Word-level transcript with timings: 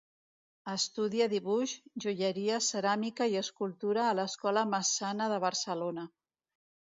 Estudia 0.71 1.25
dibuix, 1.33 1.73
joieria, 2.05 2.57
ceràmica 2.69 3.27
i 3.35 3.37
escultura 3.43 4.07
a 4.07 4.17
l'Escola 4.21 4.65
Massana 4.73 5.29
de 5.35 5.39
Barcelona. 5.47 6.09